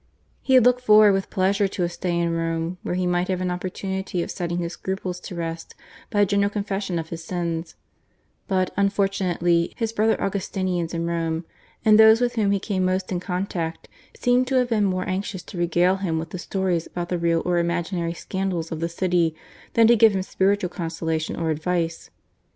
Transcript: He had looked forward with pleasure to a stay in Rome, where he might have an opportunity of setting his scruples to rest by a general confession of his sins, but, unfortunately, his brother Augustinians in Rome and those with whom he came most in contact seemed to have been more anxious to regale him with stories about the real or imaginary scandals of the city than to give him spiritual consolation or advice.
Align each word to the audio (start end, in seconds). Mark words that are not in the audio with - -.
He 0.41 0.55
had 0.55 0.65
looked 0.65 0.81
forward 0.81 1.11
with 1.13 1.29
pleasure 1.29 1.67
to 1.67 1.83
a 1.83 1.87
stay 1.87 2.17
in 2.17 2.33
Rome, 2.33 2.79
where 2.81 2.95
he 2.95 3.05
might 3.05 3.27
have 3.27 3.39
an 3.39 3.51
opportunity 3.51 4.23
of 4.23 4.31
setting 4.31 4.57
his 4.57 4.73
scruples 4.73 5.19
to 5.19 5.35
rest 5.35 5.75
by 6.09 6.21
a 6.21 6.25
general 6.25 6.49
confession 6.49 6.97
of 6.97 7.09
his 7.09 7.23
sins, 7.23 7.75
but, 8.47 8.73
unfortunately, 8.75 9.73
his 9.75 9.93
brother 9.93 10.19
Augustinians 10.19 10.95
in 10.95 11.05
Rome 11.05 11.45
and 11.85 11.99
those 11.99 12.19
with 12.19 12.33
whom 12.33 12.49
he 12.49 12.59
came 12.59 12.83
most 12.83 13.11
in 13.11 13.19
contact 13.19 13.87
seemed 14.17 14.47
to 14.47 14.55
have 14.55 14.69
been 14.69 14.85
more 14.85 15.07
anxious 15.07 15.43
to 15.43 15.57
regale 15.59 15.97
him 15.97 16.17
with 16.17 16.41
stories 16.41 16.87
about 16.87 17.09
the 17.09 17.19
real 17.19 17.43
or 17.45 17.59
imaginary 17.59 18.13
scandals 18.15 18.71
of 18.71 18.79
the 18.79 18.89
city 18.89 19.35
than 19.73 19.85
to 19.85 19.95
give 19.95 20.15
him 20.15 20.23
spiritual 20.23 20.69
consolation 20.71 21.35
or 21.35 21.51
advice. 21.51 22.09